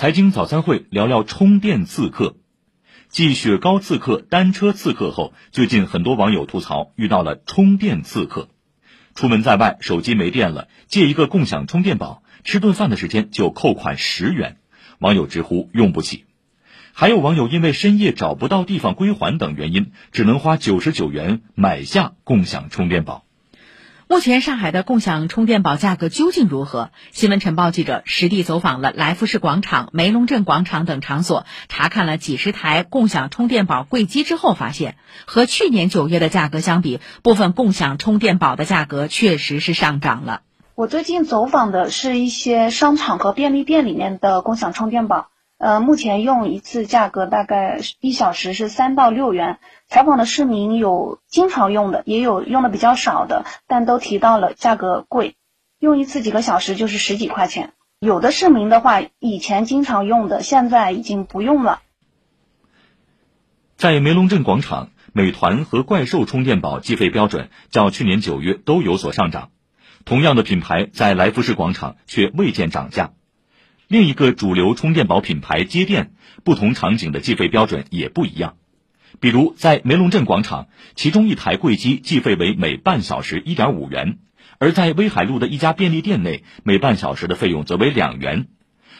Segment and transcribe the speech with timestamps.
[0.00, 2.36] 财经早餐会聊聊充电刺客。
[3.10, 8.48] 继雪糕刺客、单车刺客后，最近很多网友吐槽遇到了充电刺客。
[9.14, 14.56] 出门在外，手机没电了，借一个共享充电宝，吃顿饭的时间就扣款十元，
[15.00, 16.24] 网友直呼用不起。
[16.94, 23.26] 还有网友因为深夜找不到地方归还等原因，只能花九十九元买下共享充电宝。
[24.10, 26.90] 目前上海的共享充电宝价格究竟如何？
[27.12, 40.42] 新闻晨报记者实地走访了来福士广场、梅龙镇广场等场所，查看了几十台共享充电宝柜机之后，发现和去年九月的价格相比，部分共享充电宝的价格确实是上涨了。
[40.74, 45.28] 我最近走访的是一些商场和便利店里面的共享充电宝。
[45.60, 49.58] 呃，目前用一次价格大概一小时是三到六元。
[49.88, 55.36] 采访的市民有经常用的，也有用的比较少的，但都提到了价格贵，
[55.78, 57.74] 用一次几个小时就是十几块钱。
[57.98, 61.82] 有的市民的话，以前经常用的，现在已经不用了。
[63.76, 69.50] 在梅龙镇广场，美团和怪兽充电宝计费标准较去年九月都有所上涨，
[70.06, 73.12] 同样的品牌在来福士广场却未见涨价。
[73.90, 76.12] 另一个主流充电宝品牌接电，
[76.44, 78.54] 不同场景的计费标准也不一样。
[79.18, 84.18] 比如在梅龙镇广场，其中一台柜机计费为每半小时一点五元；
[84.60, 88.46] 而在威海路的一家便利店内，每半小时的费用则为两元。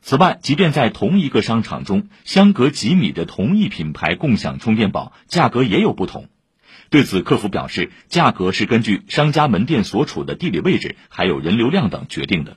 [0.00, 6.28] 此外，即便在同一个商场中，相隔几米的同一品牌共享充电宝价格也有不同。
[6.90, 12.56] 对此，客服表示，价格是根据商家门店所处的地理位置，还有人流量等决定的。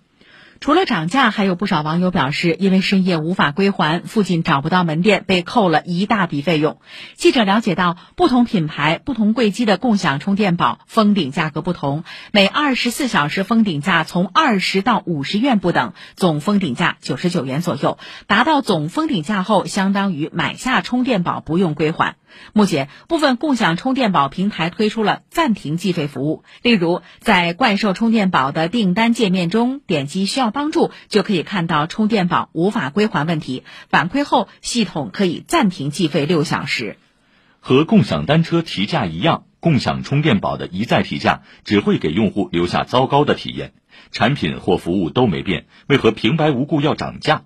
[0.59, 6.79] 除了涨价，还有不少网友表示，因为深夜无法归还，附近找不到门店，被扣了一大笔费用。
[7.15, 17.97] 记者了解到，不同品牌、不同柜机的共享充电宝封顶价格不同，每二十四小时封顶价从二十到五十元不等，总封顶价九十九元左右。
[18.25, 22.15] 达到总封顶价后，相当于买下充电宝不用归还。
[22.53, 26.43] 目前，部分共享充电宝平台推出了暂停计费服务。
[26.61, 36.97] 例如，在怪兽充电宝的订单界面中，点击“需要帮助”就可以看到充电宝无法归还问题，反馈后系统可以暂停计费六小时。
[37.59, 43.73] 和共享单车提价一样，共享充电宝的一再提价只会给用户留下糟糕的体验。
[44.11, 47.43] 产品或服务都没变，为何平白无故要涨价？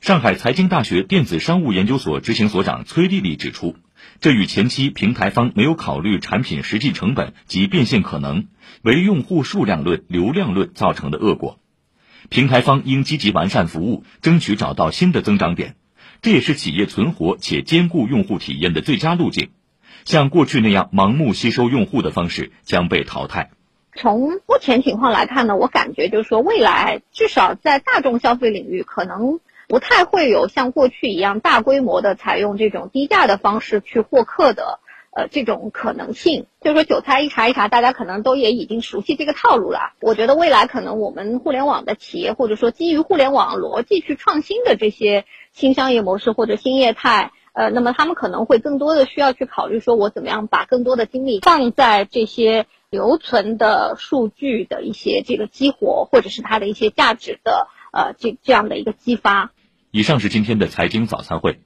[0.00, 3.76] 上海财经大学电子商务研究所执行所长崔丽丽指出。
[4.20, 8.48] 这与前期平台方没有考虑产品实际成本及变现可能，
[8.82, 11.58] 为用户数量论、流量论造成的恶果。
[12.28, 15.76] 平台方应积极完善服务，争取找到新的增长点，
[16.20, 19.50] 这也是企业存活且兼顾用户体验的最佳路径。
[20.04, 23.50] 像过去那样盲目吸收用户的方式将被淘汰。
[23.94, 29.40] 从目前情况来看呢，我感觉就是说，未来至少在大众消费领域可能。
[29.70, 34.80] 不太会有像过去一样大规模的采用这种低价的方式去获客的，
[35.12, 36.46] 呃，这种可能性。
[36.60, 39.92] 就是说韭菜一茬一茬，大家可能都也已经熟悉这个套路了。
[40.00, 59.52] 我觉得未来可能我们互联网的企业，或者说基于互联网逻辑去创新的这些新商业模式或者新业态，呃，那么他们可能会更多的需要去考虑，说我怎么样把更多的精力放在这些留存的数据的一些这个激活，或者是它的一些价值的，呃，这这样的一个激发。
[59.92, 61.58] 以上是今天的财经早餐会。